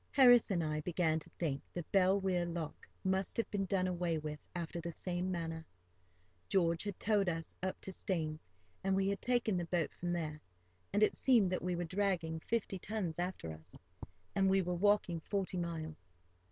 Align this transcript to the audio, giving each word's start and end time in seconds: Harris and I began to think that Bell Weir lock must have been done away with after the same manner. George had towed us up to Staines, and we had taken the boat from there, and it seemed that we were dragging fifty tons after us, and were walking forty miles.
Harris 0.09 0.49
and 0.49 0.63
I 0.63 0.81
began 0.81 1.19
to 1.19 1.29
think 1.37 1.61
that 1.73 1.91
Bell 1.91 2.19
Weir 2.19 2.43
lock 2.43 2.89
must 3.03 3.37
have 3.37 3.47
been 3.51 3.65
done 3.65 3.85
away 3.85 4.17
with 4.17 4.39
after 4.55 4.81
the 4.81 4.91
same 4.91 5.29
manner. 5.29 5.63
George 6.49 6.81
had 6.85 6.99
towed 6.99 7.29
us 7.29 7.53
up 7.61 7.79
to 7.81 7.91
Staines, 7.91 8.49
and 8.83 8.95
we 8.95 9.09
had 9.09 9.21
taken 9.21 9.55
the 9.55 9.65
boat 9.65 9.93
from 9.93 10.11
there, 10.11 10.41
and 10.91 11.03
it 11.03 11.15
seemed 11.15 11.51
that 11.51 11.61
we 11.61 11.75
were 11.75 11.83
dragging 11.83 12.39
fifty 12.39 12.79
tons 12.79 13.19
after 13.19 13.51
us, 13.53 13.77
and 14.33 14.49
were 14.49 14.73
walking 14.73 15.19
forty 15.19 15.57
miles. 15.59 16.11